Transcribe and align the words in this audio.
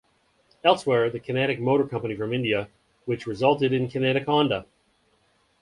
Elsewhere, 0.63 1.11
the 1.11 1.19
Kinetic 1.19 1.59
Motor 1.59 1.83
Company 1.85 2.15
from 2.15 2.33
India, 2.33 2.69
which 3.05 3.27
resulted 3.27 3.71
in 3.71 3.87
Kinetic 3.87 4.25
Honda. 4.25 4.65